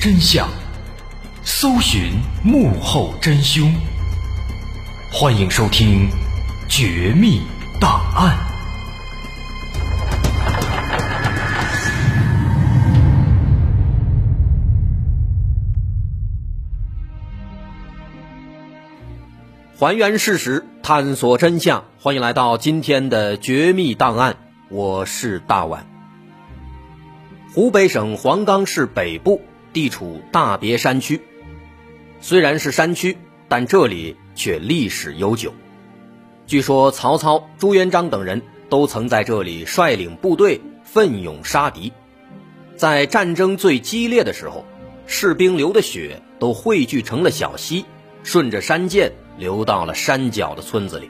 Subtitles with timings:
[0.00, 0.48] 真相，
[1.44, 3.72] 搜寻幕后真凶。
[5.12, 6.10] 欢迎收听
[6.68, 7.42] 《绝密
[7.80, 8.36] 档案》，
[19.78, 21.84] 还原事实，探索真相。
[22.00, 24.32] 欢迎来到今天的《绝密档案》，
[24.70, 25.86] 我是大碗。
[27.54, 29.40] 湖北省黄冈市北部
[29.78, 31.20] 地处大别山区，
[32.20, 35.54] 虽然是山区，但这里却历史悠久。
[36.48, 41.92] 据说曹操、朱元璋等人都曾在这里率领部队奋勇杀敌，
[42.74, 44.64] 在战争最激烈的时候，
[45.06, 47.84] 士兵流的血都汇聚成了小溪，
[48.24, 51.08] 顺着山涧流到了山脚的村子里。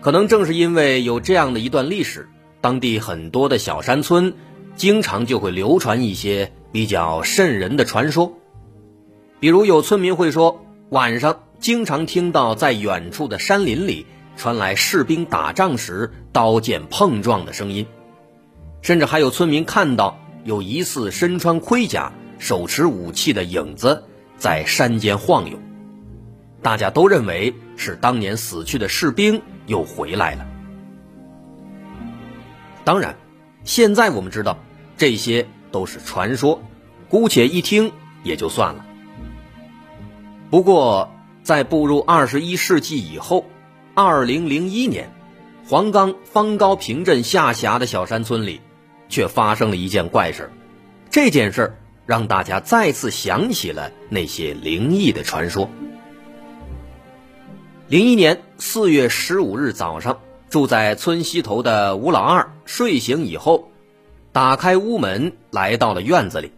[0.00, 2.28] 可能正是因为有这样的一段历史，
[2.60, 4.34] 当地很多的小山村。
[4.76, 8.34] 经常就会流传一些比较瘆人的传说，
[9.40, 17.86] 比如有村民会说，晚上经常听到在远处的山林里传来士兵打仗时刀剑碰撞的声音，
[18.82, 24.04] 甚至还有村民看到有疑似身穿盔甲、手持武器的影子
[24.36, 25.58] 在山间晃悠，
[26.62, 30.46] 大家都认为是当年死去的士兵又回来了。
[32.84, 33.16] 当然，
[33.64, 34.58] 现在我们知道。
[34.96, 36.62] 这些都是传说，
[37.08, 38.84] 姑且一听也就算了。
[40.50, 41.10] 不过，
[41.42, 43.44] 在步入二十一世纪以后，
[43.94, 45.12] 二零零一年，
[45.66, 48.60] 黄冈方高坪镇下辖的小山村里，
[49.08, 50.50] 却发生了一件怪事
[51.10, 51.76] 这件事
[52.06, 55.68] 让大家再次想起了那些灵异的传说。
[57.88, 60.20] 零一年四月十五日早上，
[60.50, 63.70] 住在村西头的吴老二睡醒以后。
[64.32, 66.52] 打开屋门，来到了院子里。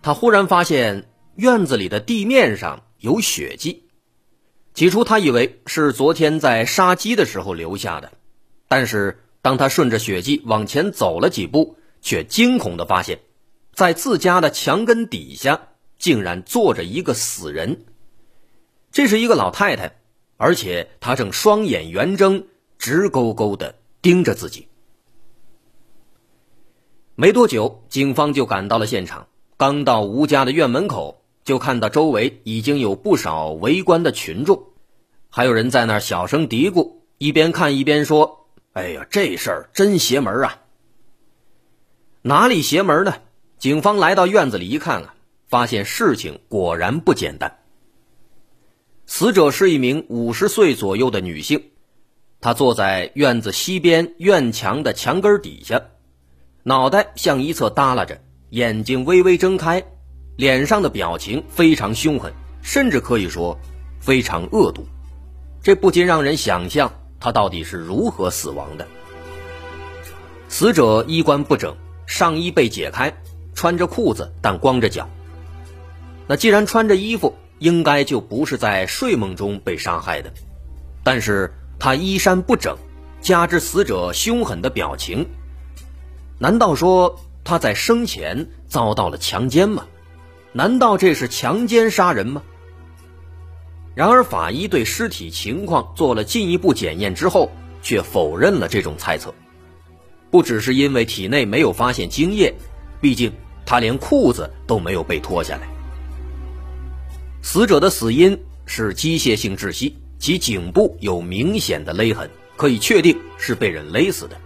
[0.00, 3.84] 他忽然发现院子里的地面上有血迹。
[4.74, 8.12] 起初他以为是昨天在杀鸡的时候留下的，
[8.68, 13.18] 但是当他顺着血迹往前走了几步，却惊恐的发现，
[13.74, 15.60] 在自家的墙根底下
[15.98, 17.84] 竟然坐着一个死人。
[18.92, 19.92] 这是一个老太太，
[20.36, 22.44] 而且她正双眼圆睁，
[22.78, 24.67] 直勾勾的盯着自己。
[27.20, 29.26] 没多久，警方就赶到了现场。
[29.56, 34.62] 刚到吴家的院门口，就看到周围已经有不少围观的群众，
[35.28, 40.60] 还有人在那儿小声嘀咕，一边看一边说：“哎呀，这事儿真邪门啊！”
[42.22, 43.12] 哪里邪门呢？
[43.58, 45.16] 警方来到院子里一看啊，
[45.48, 47.58] 发现事情果然不简单。
[49.06, 51.60] 死者是一名五十岁左右的女性，
[52.40, 55.82] 她坐在院子西边院墙的墙根底下。
[56.68, 58.20] 脑袋向一侧耷拉着，
[58.50, 59.82] 眼睛微微睁开，
[60.36, 62.30] 脸上的表情非常凶狠，
[62.60, 63.58] 甚至可以说
[63.98, 64.86] 非常恶毒。
[65.62, 68.86] 这不禁让人想象他到底是如何死亡的。
[70.50, 71.74] 死者衣冠不整，
[72.06, 73.10] 上衣被解开，
[73.54, 75.08] 穿着裤子但光着脚。
[76.26, 80.30] 那既然穿着衣服，应该就不是在睡梦中被杀害的。
[81.02, 82.76] 但是他衣衫不整，
[83.22, 85.26] 加之死者凶狠的表情。
[86.38, 89.86] 难道说他在生前遭到了强奸吗？
[90.52, 92.42] 难道这是强奸杀人吗？
[93.94, 97.50] 然而法医对尸体情况做了进一步检验之后，
[97.82, 99.34] 却否认了这种猜测。
[100.30, 102.54] 不只是因为体内没有发现精液，
[103.00, 103.32] 毕竟
[103.66, 105.68] 他连裤子都没有被脱下来。
[107.42, 114.36] 死者的死因是机械性窒息，其颈部有明显的勒痕，可以确定是被人勒死的。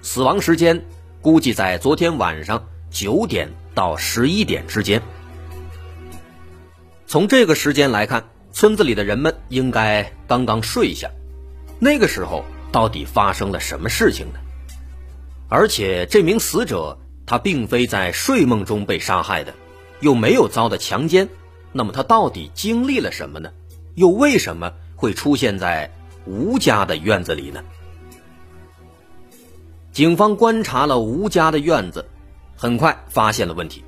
[0.00, 0.82] 死亡时间。
[1.26, 5.02] 估计在昨天晚上九点到十一点之间。
[7.08, 11.10] 从这个时间来看，村子里的人们应该刚刚睡下。
[11.80, 14.38] 那个时候到底发生了什么事情呢？
[15.48, 16.96] 而且这名死者
[17.26, 19.52] 他并非在睡梦中被杀害的，
[19.98, 21.28] 又没有遭到强奸，
[21.72, 23.50] 那么他到底经历了什么呢？
[23.96, 25.90] 又为什么会出现在
[26.24, 27.64] 吴家的院子里呢？
[29.96, 32.04] 警方观察了吴家的院子，
[32.54, 33.82] 很快发现了问题。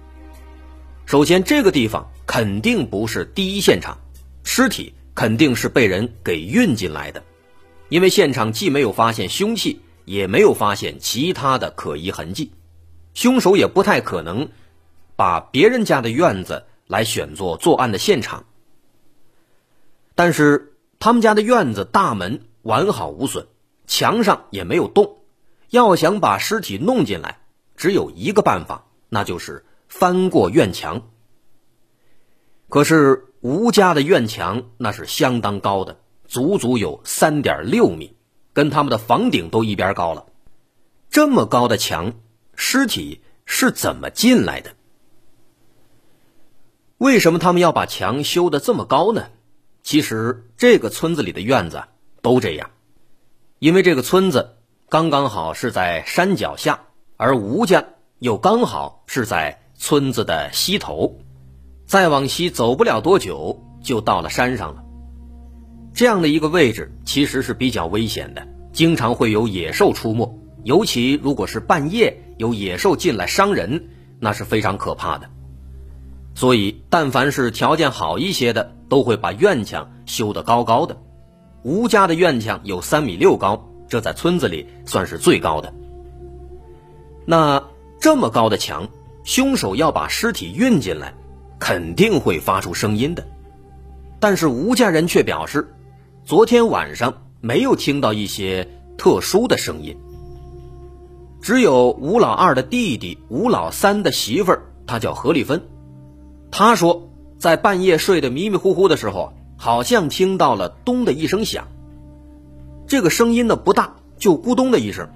[1.05, 3.99] 首先，这个地方肯定不是第一现场，
[4.43, 7.23] 尸体肯定是被人给运进来的，
[7.91, 12.53] 因为现场既没有发现凶器，也没有发现其他的可疑痕迹，
[13.13, 14.49] 凶手也不太可能
[15.15, 18.47] 把别人家的院子来选作作案的现场。
[20.15, 23.47] 但是他们家的院子大门完好无损，
[23.87, 25.18] 墙上也没有洞。
[25.71, 27.41] 要想把尸体弄进来，
[27.77, 31.11] 只有一个办法，那就是翻过院墙。
[32.69, 38.17] 可是吴家的院墙那是相当高的，足足有三点六米，
[38.53, 40.27] 跟他们的房顶都一边高了。
[41.11, 42.13] 这么高的墙，
[42.55, 44.75] 尸体是怎么进来的？
[46.99, 49.31] 为什么他们要把墙修得这么高呢？
[49.83, 51.85] 其实这个村子里的院子
[52.21, 52.71] 都这样，
[53.59, 54.58] 因为这个村子
[54.91, 56.81] 刚刚好是在山脚下，
[57.19, 57.85] 而吴家
[58.21, 61.19] 又刚好是在村子的西头，
[61.85, 64.83] 再往西走不了多久就到了山上了。
[65.93, 73.89] 这样的一个位置其实是比较危险的，经常会有野兽出没，尤其如果是半夜有野兽进来伤人，
[74.19, 75.29] 那是非常可怕的。
[76.35, 80.97] 所以，但凡是条件好一些的，都会把院墙修得高高的。
[81.63, 85.73] 吴家的院墙有三米六高，这在村子里算是最高的。
[87.25, 87.63] 那
[88.01, 88.89] 这么高的墙，
[89.25, 91.15] 凶手要把尸体运进来，
[91.59, 93.27] 肯定会发出声音的。
[94.21, 95.75] 但是吴家人却表示，
[96.25, 99.97] 昨天晚上没有听到一些特殊的声音，
[101.41, 105.63] 只有吴老二的弟弟吴老三的媳妇儿，她叫何丽芬。
[106.51, 111.69] 她说，在半夜睡得迷迷糊糊的时候，好像听到了“咚”的一声响。
[112.89, 115.11] 这个声音呢不大，就咕咚的一声。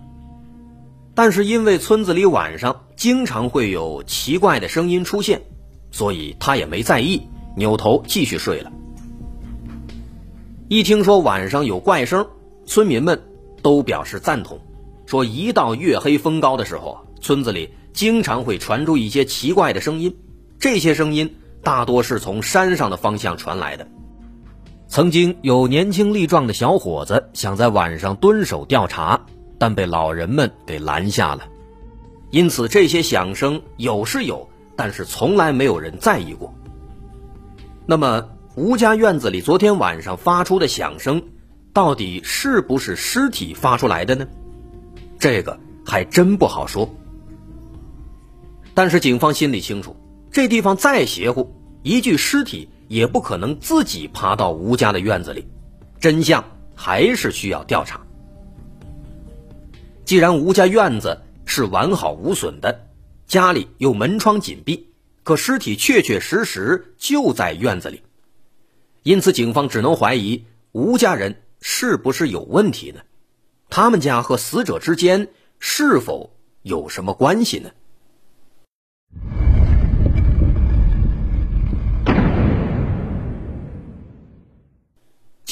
[1.14, 5.42] 但是因为村子里晚上经常会有奇怪的声音出现，
[5.90, 7.22] 所以他也没在意，
[7.56, 8.70] 扭头继续睡了。
[10.68, 12.26] 一听说晚上有怪声，
[12.66, 13.22] 村民们
[13.62, 14.60] 都表示赞同，
[15.06, 20.14] 说一到月黑风高的时候，村子里经常会传出一些奇怪的声音。
[20.58, 23.88] 这些声音大多是从山上的方向传来的。
[24.92, 29.18] 曾经有年轻力壮的小伙子想在晚上蹲守调查，
[29.56, 31.48] 但被老人们给拦下了。
[32.30, 34.46] 因此，这些响声有是有，
[34.76, 36.52] 但是从来没有人在意过。
[37.86, 41.22] 那么，吴家院子里昨天晚上发出的响声，
[41.72, 44.26] 到底是不是尸体发出来的呢？
[45.18, 46.86] 这个还真不好说。
[48.74, 49.96] 但是警方心里清楚。
[50.30, 51.50] 这地方再邪乎，
[51.82, 55.48] 一具尸体也不可能自己爬到吴家的院子里，
[55.98, 56.44] 真相
[56.74, 58.02] 还是需要调查。
[60.04, 62.86] 既然吴家院子是完好无损的，
[63.26, 64.88] 家里又门窗紧闭，
[65.22, 68.02] 可尸体确确实实就在院子里，
[69.02, 73.00] 因此警方只能怀疑吴家人是不是有问题呢？
[73.70, 75.28] 他们家和死者之间
[75.58, 77.70] 是否有什么关系呢？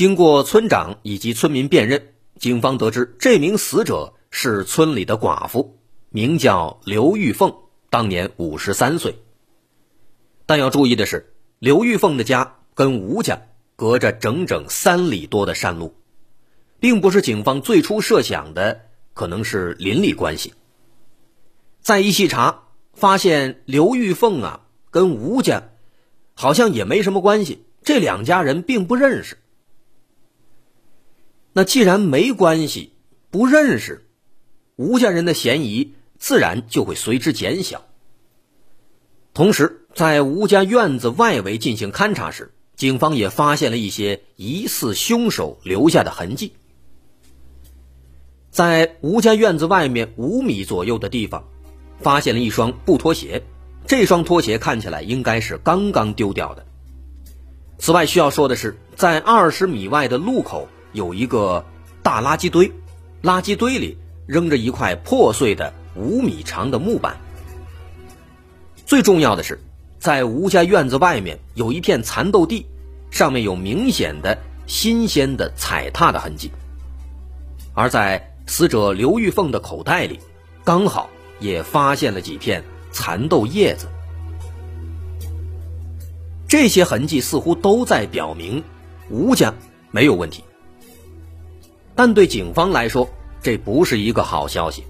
[0.01, 7.55] 经过村长以及村民辨认，警方得知这名死者是村里的寡妇，名叫刘玉凤，
[7.91, 9.15] 当年五十三岁。
[10.47, 13.43] 但要注意的是，刘玉凤的家跟吴家
[13.77, 15.95] 隔着整整三里多的山路，
[16.79, 18.81] 并不是警方最初设想的
[19.13, 20.55] 可能是邻里关系。
[21.83, 22.63] 再一细查，
[22.95, 25.63] 发现刘玉凤啊跟吴家
[26.33, 29.37] 好像也没什么关系，这两家人并不认识。
[31.53, 32.93] 那既然没关系，
[33.31, 34.07] 不认识，
[34.77, 37.87] 吴家人的嫌疑自然就会随之减小。
[39.35, 46.53] 同时，在吴家院子外围进行勘查时，警方也发现了一些疑似凶手留下的痕迹。
[48.51, 51.45] 在吴家院子外面五米左右的地方，
[52.01, 53.43] 发现了一双布拖鞋，
[53.87, 56.65] 这双拖鞋看起来应该是刚刚丢掉的。
[57.79, 60.69] 此外，需要说的是，在二十米外的路口。
[60.93, 61.65] 有一个
[62.03, 62.71] 大垃圾堆，
[63.23, 67.17] 垃圾堆里扔着一块破碎的五米长的木板。
[68.87, 69.61] 最重要的是，
[69.99, 72.67] 在吴家院子外面有一片蚕豆地，
[73.11, 76.51] 上面有明显的新鲜的踩踏的痕迹。
[77.75, 80.19] 而在死者刘玉凤的口袋里，
[80.65, 83.87] 刚好也发现了几片蚕豆叶子。
[86.49, 88.65] 这些痕迹似乎都在表明
[89.09, 89.55] 吴家
[89.93, 90.43] 没有问题。
[92.03, 93.11] 但对警方来说，
[93.43, 94.85] 这不是一个好消息。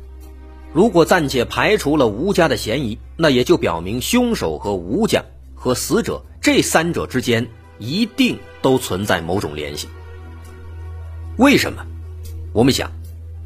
[0.72, 5.24] 如果暂且排除了吴家的嫌疑，那也就表明凶手和吴家
[5.56, 7.48] 和死者这三者之间
[7.80, 9.88] 一定都存在某种联系。
[11.36, 11.84] 为什么？
[12.52, 12.92] 我们想，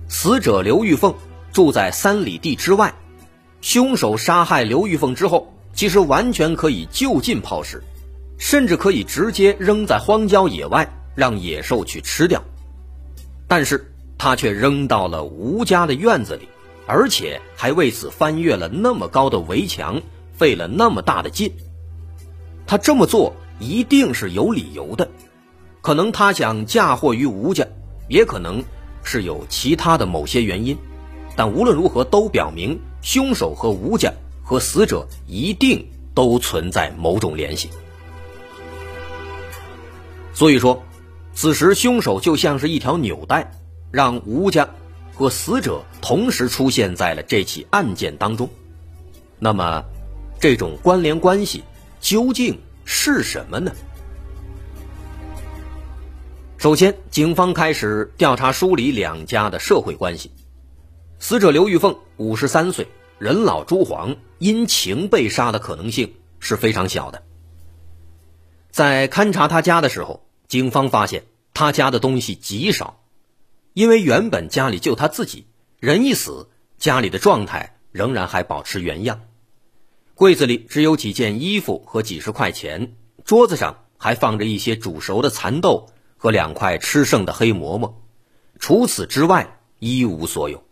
[0.09, 1.15] 死者刘玉凤
[1.51, 2.93] 住在三里地之外，
[3.63, 7.83] 凶手杀害刘玉凤之后，其实完全可以就近抛尸，
[8.37, 12.45] 甚至可以直接扔在荒郊野外，让野兽去吃掉。
[13.55, 16.49] 但是他却扔到了吴家的院子里，
[16.89, 20.03] 而且还为此翻越了那么高的围墙，
[20.37, 21.53] 费了那么大的劲。
[22.67, 25.09] 他这么做一定是有理由的，
[25.83, 27.65] 可能他想嫁祸于吴家，
[28.09, 28.65] 也可能
[29.05, 30.77] 是有其他的某些原因。
[31.37, 37.71] 但无论如何，都表明凶手和吴家和死者一定都存在某种联系。
[40.33, 40.83] 所以说，
[41.35, 43.51] 此时凶手就像是一条纽带，
[43.91, 44.69] 让吴家
[45.13, 48.49] 和死者同时出现在了这起案件当中。
[49.39, 49.85] 那么，
[50.41, 51.65] 这种关联关系
[52.01, 53.73] 究竟是什么呢？
[56.57, 60.31] 首先，警方开始调查梳理两家的社会关系。
[61.19, 62.89] 死者刘玉凤五十三岁，
[63.19, 67.23] 人老珠黄，因情被杀的可能性是非常小的。
[68.71, 73.03] 在勘察他家的时候，警方发现他家的东西极少，
[73.73, 75.49] 因为原本家里就他自己，
[75.81, 79.23] 人一死，家里的状态仍然还保持原样。
[80.15, 82.95] 柜子里只有几件衣服和几十块钱，
[83.25, 88.01] 桌子上还放着一些煮熟的蚕豆和两块吃剩的黑馍馍，
[88.61, 90.63] 除此之外一无所有。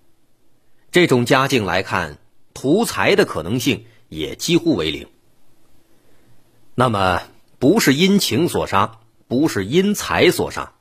[0.92, 2.18] 这种家境来看，
[2.54, 5.08] 图财的可能性也几乎为零。
[6.76, 7.22] 那么，
[7.58, 9.00] 不是因情所杀，
[9.32, 10.74] 不是因财所杀，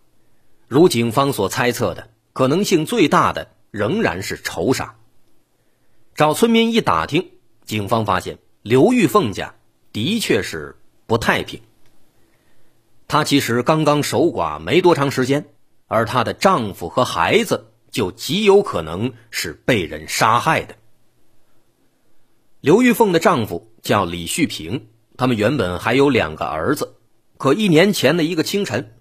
[0.68, 4.98] 如警方所猜测的，可能性最大的仍然是仇杀。
[6.16, 7.32] 找村民一打听，
[7.64, 9.56] 警方发现刘玉凤家
[9.94, 10.76] 的确是
[11.08, 11.62] 不太平。
[13.08, 15.46] 她其实刚刚守寡没多长时间，
[15.88, 17.70] 而她的丈夫和孩子。
[17.90, 20.76] 就极有可能是被人杀害的。
[22.62, 26.96] 刘玉凤的丈夫叫李旭平，他们原本还有两个儿子，
[27.42, 28.92] 可一年前的一个清晨，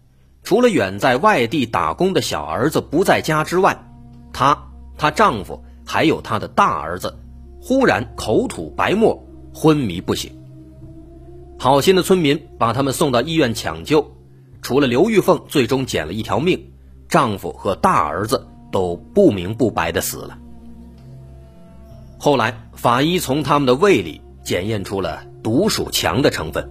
[0.43, 3.85] 除了远在外地打工的小儿子不在家之外，
[4.33, 7.19] 她、她丈夫还有她的大儿子，
[7.61, 10.33] 忽然口吐白沫，昏迷不醒。
[11.59, 14.17] 好心的村民把他们送到医院抢救，
[14.63, 16.73] 除了刘玉凤最终捡了一条命，
[17.11, 18.47] 丈夫和大儿子。
[18.73, 20.39] 都不明不白的死了。
[22.19, 26.71] 后来，法医从他们的胃里检验出了毒鼠强的成分，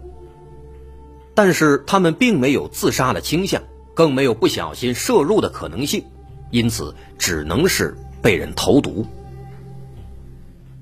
[1.39, 6.03] 但是他们并没有自杀的倾向，更没有不小心摄入的可能性，
[6.51, 9.05] 因此只能是被人投毒。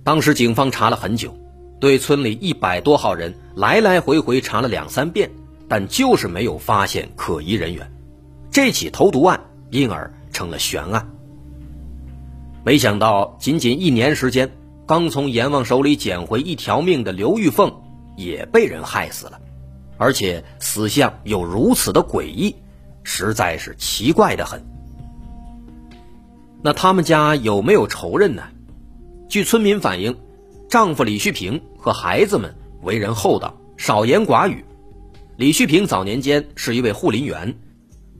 [0.03, 1.31] 当时警方查了很久，
[1.79, 5.29] 对村里一百多号人来来回回查了两三遍，
[5.67, 7.87] 但就是没有发现可疑人员，
[8.49, 10.11] 这起投毒案因而。
[10.31, 11.07] 成了悬案。
[12.63, 14.51] 没想到，仅仅一年时间，
[14.87, 17.71] 刚从阎王手里捡回一条命的刘玉凤
[18.15, 19.39] 也被人害死了，
[19.97, 22.55] 而且死相又如此的诡异，
[23.03, 24.63] 实在是奇怪的很。
[26.61, 28.43] 那他们家有没有仇人呢？
[29.29, 30.17] 据村民反映，
[30.69, 34.63] 丈夫李旭平和孩子们为人厚道，少言寡语。
[35.35, 37.55] 李旭平早年间是一位护林员。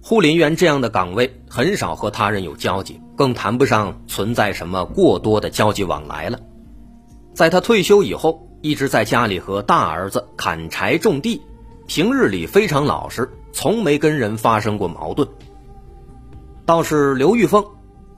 [0.01, 6.39] 护林员这样的岗位很少和他人有交集，更谈不上存在什么过多的交际往来了。
[7.33, 11.41] 在他退休以后，一直在家里和大儿子砍柴种地，
[11.87, 15.27] 平日里非常老实，从没跟人发生过矛盾。
[16.65, 17.65] 倒是刘玉凤，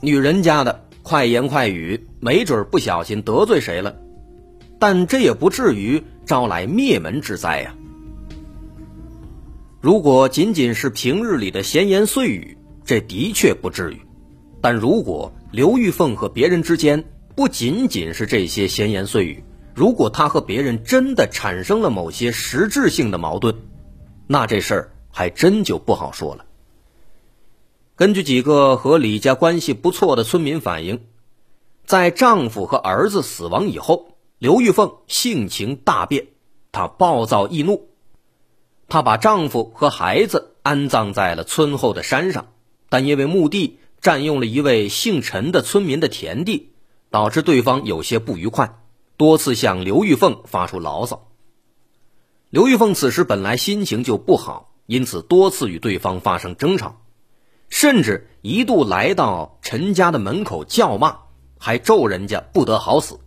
[0.02, 3.96] 女人家的快言快语，没准不小心得罪谁了，
[4.80, 7.76] 但这也不至于招来灭门之灾呀。
[9.80, 13.98] 如果仅仅是平日里的闲言碎语，这的确不至于；
[14.62, 17.02] 但如果刘玉凤和别人之间
[17.36, 23.56] 不仅仅是这些闲言碎语，如果她和别人真的产生了某些实质性的矛盾，
[24.28, 26.46] 那这事儿还真就不好说了。
[27.96, 31.02] 根据几个和李家关系不错的村民反映，
[31.86, 36.28] 在丈夫和儿子死亡以后，刘玉凤性情大变，
[36.72, 37.90] 她暴躁易怒。
[38.88, 42.48] 她把丈夫和孩子安葬在了村后的山上，
[42.90, 46.72] 但因为墓地占用了一位姓陈的村民的田地，
[47.10, 48.80] 导致对方有些不愉快，
[49.20, 51.28] 多次向刘玉凤发出牢骚。
[52.50, 57.02] 刘玉凤此时本来心情就不好，因此多次与对方发生争吵，
[57.68, 61.18] 甚至一度来到陈家的门口叫骂，
[61.58, 63.20] 还咒人家不得好死。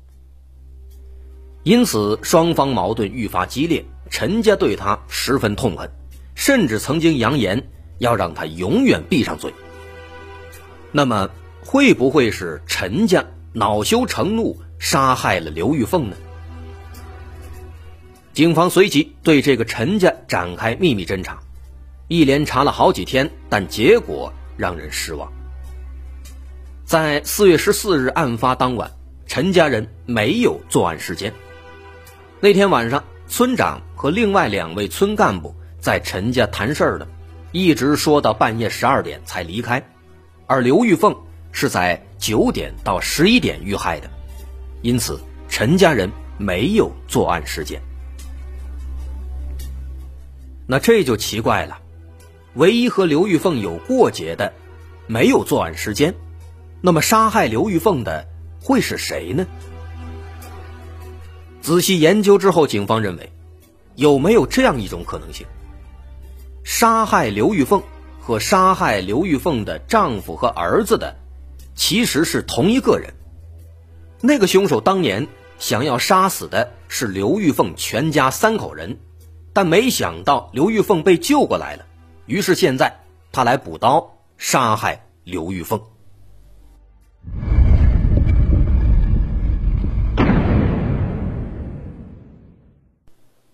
[1.62, 3.84] 因此双方矛盾愈发激烈。
[4.08, 5.90] 陈家对他十分痛恨，
[6.34, 7.68] 甚至曾经扬言
[7.98, 9.52] 要让他永远闭上嘴。
[10.90, 11.28] 那么，
[11.62, 16.16] 会不会是陈家恼羞成怒杀害了刘玉凤呢？
[18.32, 21.38] 警方随即对这个陈家展开秘密侦查，
[22.08, 25.32] 一连查了好几天，但结果让人失望。
[26.84, 28.90] 在四月十四日案发当晚，
[29.24, 31.32] 陈家人没有作案时间。
[32.40, 37.06] 那天晚上，村长和另外两位村干部在陈家谈事儿呢，
[37.52, 39.80] 一直说到半夜十二点才离开，
[40.48, 41.16] 而刘玉凤
[41.52, 44.10] 是在九点到十一点遇害的，
[44.82, 47.80] 因此陈家人没有作案时间。
[50.66, 51.78] 那这就奇怪了，
[52.54, 54.52] 唯一和刘玉凤有过节的，
[55.06, 56.14] 没有作案时间，
[56.80, 58.26] 那么杀害刘玉凤的
[58.60, 59.46] 会是谁呢？
[61.60, 63.32] 仔细研究之后，警方认为，
[63.94, 65.46] 有没有这样一种可能性：
[66.64, 67.82] 杀害刘玉凤
[68.20, 71.16] 和杀害刘玉凤的丈夫和儿子的，
[71.74, 73.14] 其实是同一个人。
[74.24, 75.26] 那个凶手当年
[75.58, 78.98] 想要杀死的是刘玉凤全家三口人。
[79.52, 81.84] 但没想到刘玉凤被救过来了，
[82.24, 83.00] 于是现在
[83.32, 85.82] 他来补刀杀害刘玉凤。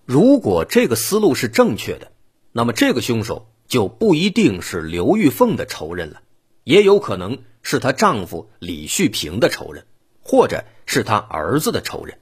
[0.04, 2.12] 如果这个思路是正确的，
[2.52, 6.20] 那么这个凶手就不一定是刘玉凤的仇人了，
[6.62, 9.84] 也有可能是她丈夫李旭平的仇人，
[10.28, 12.18] 或者是她儿子的仇人。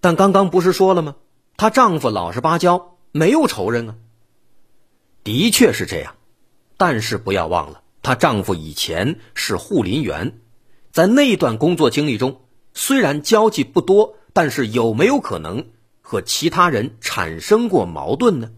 [0.00, 1.16] 但刚刚不是说了吗？
[1.58, 3.94] 她丈夫老实巴交，没有仇人啊。
[5.22, 6.16] 的确是这样，
[6.78, 10.40] 但是不要忘了，她丈夫以前是护林员，
[10.90, 12.40] 在那段工作经历中，
[12.72, 15.66] 虽然交际不多，但是有没有可能
[16.00, 18.50] 和其他人产生过矛盾呢？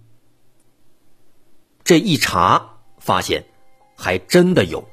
[1.83, 3.47] 这一查发现，
[3.97, 4.89] 还真的有。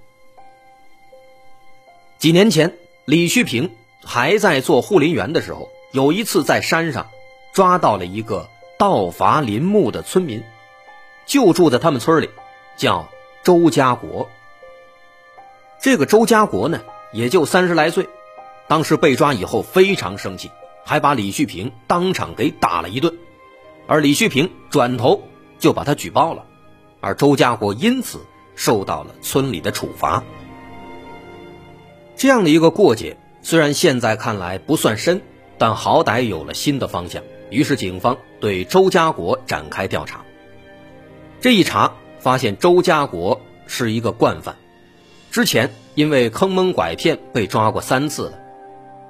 [2.19, 3.71] 几年前，李旭平
[4.03, 7.07] 还在做护林员的时候，有一次在山上。
[7.51, 10.43] 抓到了一个盗伐林木的村民，
[11.25, 12.29] 就住在他们村里，
[12.77, 13.09] 叫
[13.43, 14.29] 周家国。
[15.81, 16.79] 这个周家国呢，
[17.11, 18.07] 也就三十来岁，
[18.67, 20.51] 当时被抓以后非常生气，
[20.85, 23.17] 还把李旭平当场给打了一顿，
[23.87, 25.23] 而李旭平转头
[25.57, 26.45] 就把他举报了，
[27.01, 28.19] 而周家国因此
[28.55, 30.23] 受到了村里的处罚。
[32.19, 35.21] 这样的一个过节，虽然现在看来不算深，
[35.57, 37.23] 但好歹有了新的方向。
[37.49, 40.25] 于是，警方对周家国展开调查。
[41.39, 44.57] 这一查，发现周家国是一个惯犯，
[45.31, 48.33] 之前因为坑蒙拐骗被抓过三次了，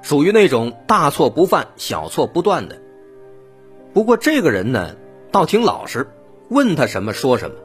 [0.02, 2.80] 属于那种大错不犯、小错不断的。
[3.92, 4.94] 不过，这个人呢，
[5.32, 6.06] 倒挺老实，
[6.48, 7.56] 问他什么说什么。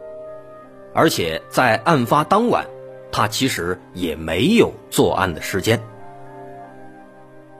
[0.95, 2.65] 而且在案发当晚，
[3.11, 5.81] 他其实也没有作案的时间。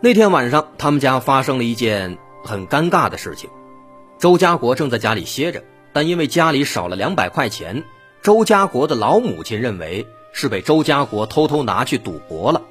[0.02, 2.18] 那天晚上，他们家发生了一件。
[2.48, 3.50] 很尴尬的事情，
[4.20, 7.84] 周家国正在家里歇着，但因为家里少了两百块钱，
[8.22, 12.62] 周家国的老母亲认为是被周家国偷偷拿去赌博了，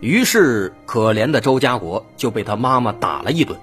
[0.00, 3.58] 于是可怜的周家国就被他妈妈打了一顿。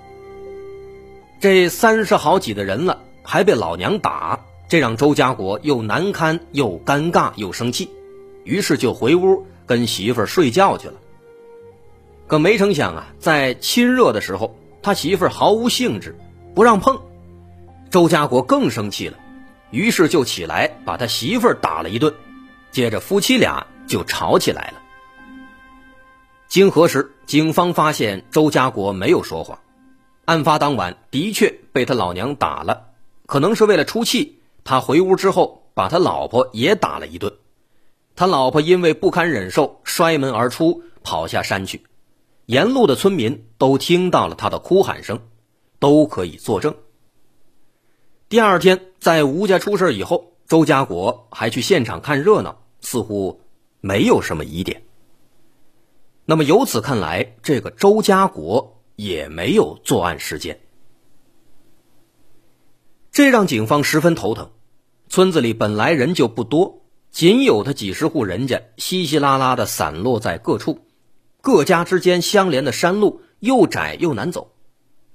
[1.39, 7.91] 这三十好几的人了，还被老娘打，这让周家国又难堪又尴尬又生气，
[8.43, 10.95] 于是就回屋跟媳妇儿睡觉去了。
[12.27, 14.56] 可没成想啊，在亲热的时候。
[14.86, 16.13] 他媳妇儿毫无兴致，
[16.53, 16.99] 不让碰，
[17.89, 19.17] 周家国更生气了，
[19.71, 22.13] 于是就起来把他媳妇儿打了一顿，
[22.69, 24.82] 接着夫妻俩就吵起来了。
[26.49, 29.58] 经核实，警方发现周家国没有说谎，
[30.25, 32.88] 案发当晚的确被他老娘打了，
[33.25, 37.34] 可能是为了出气，他回屋之后把他老婆也打了一顿，
[38.15, 41.84] 他老婆因为不堪忍受，摔门而出，跑下山去。
[42.45, 45.21] 沿路的村民都听到了他的哭喊声，
[45.80, 46.76] 都可以作证。
[48.30, 53.41] 第二天，在吴家出事以后，周家国还去现场看热闹，似乎
[53.80, 54.84] 没有什么疑点。
[56.26, 60.60] 那么由此看来，这个周家国也没有作案时间，
[63.12, 64.52] 这让警方十分头疼。
[65.10, 66.83] 村子里本来人就不多，
[67.13, 70.80] 仅有的几十户人家，稀稀拉拉的散落在各处。
[71.41, 74.52] 各家之间相连的山路又窄又难走，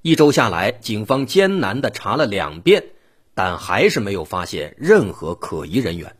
[0.01, 2.85] 一周下来，警方艰难的查了两遍，
[3.35, 6.15] 但还是没有发现任何可疑人员。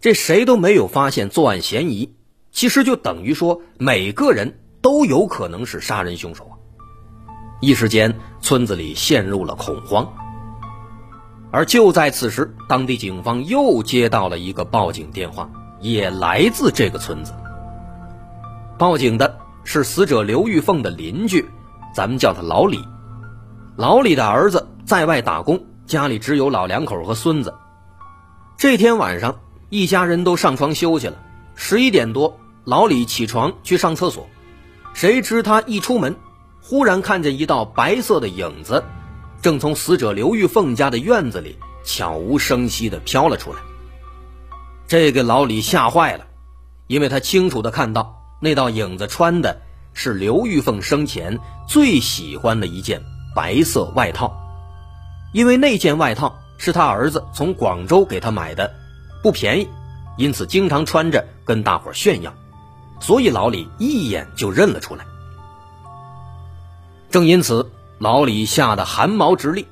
[0.00, 2.14] 这谁都没有发现作案嫌疑，
[2.52, 6.54] 其实就等于说每个人都有可能是杀人凶手啊！
[7.60, 10.14] 一时间，村子里陷入了恐慌。
[11.52, 17.34] 而就在此时，当地警方又接到了一个报警电话，也来自这个村子。
[18.78, 21.46] 报警的是死者刘玉凤的邻居，
[21.94, 22.82] 咱们叫他老李。
[23.76, 27.54] 老李的儿子在外打工，家里只有老两口和孙子。
[28.56, 29.36] 这天晚上，
[29.68, 31.18] 一家人都上床休息了。
[31.54, 34.26] 十一点多，老李起床去上厕所，
[34.94, 36.16] 谁知他一出门，
[36.62, 38.82] 忽然看见一道白色的影子，
[39.42, 43.58] 正从死者刘玉凤家的院子里悄无声息地飘了出来。
[44.86, 46.26] 这给老李吓坏了，
[46.86, 49.60] 因为他清楚地看到那道影子穿的
[49.94, 53.02] 是刘玉凤生前最喜欢的一件
[53.34, 54.32] 白色外套，
[55.32, 58.72] 因为那件外套是他儿子从广州给他买的，
[59.22, 59.68] 不便宜，
[60.16, 62.32] 因此经常穿着跟大伙炫耀，
[63.00, 65.04] 所以老李一眼就认了出来。
[67.10, 67.68] 正因此，
[68.02, 69.64] 老李吓得汗毛直立，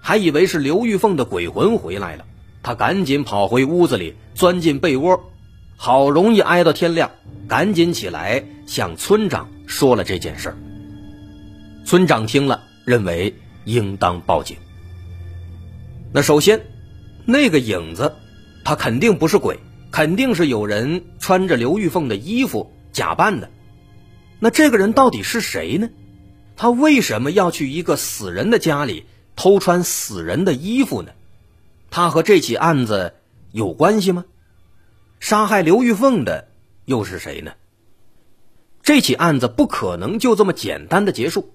[0.00, 2.24] 还以为是刘玉凤的鬼魂回来了。
[2.62, 5.32] 他赶紧跑回屋子里，钻进被窝，
[5.76, 7.10] 好容易挨到天亮，
[7.48, 10.56] 赶紧起来向村长说了这件事儿。
[11.84, 14.56] 村长听了，认为应当报警。
[16.12, 16.60] 那首先，
[17.24, 18.14] 那个影子，
[18.62, 19.58] 他肯定不是鬼，
[19.90, 23.50] 肯定是有人穿着刘玉凤的衣服假扮的。
[24.38, 25.88] 那这个人到底是谁呢？
[26.62, 31.10] 他为什么要去一个死人的家里偷穿死人的衣服呢？
[31.90, 33.14] 他和这起案子
[33.50, 34.24] 有关系吗？
[35.18, 36.46] 杀害刘玉凤的
[36.84, 37.50] 又是谁呢？
[38.80, 41.52] 这起案子不可能就这么简单的结束。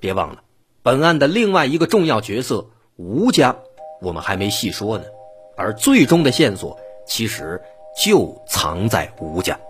[0.00, 0.42] 别忘了，
[0.82, 2.66] 本案的另外一个重要角色
[2.96, 3.54] 吴家，
[4.00, 5.04] 我们还没细说呢。
[5.54, 7.60] 而最终的线索其实
[8.02, 9.60] 就藏在吴家。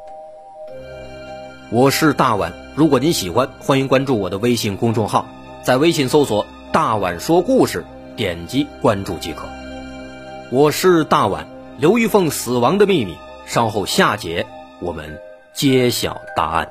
[1.73, 5.25] 我是大碗，如果您喜欢，欢迎关注我的微信公众号，
[5.63, 7.87] 在微信搜索“大碗说故事”，
[8.17, 9.49] 点击关注即可。
[10.51, 14.45] 我是大碗，刘玉凤死亡的秘密，稍后下节
[14.79, 15.19] 我们
[15.55, 16.69] 揭晓答案。